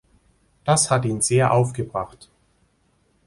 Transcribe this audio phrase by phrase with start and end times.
[0.63, 2.27] Das hat ihn sehr aufgebracht.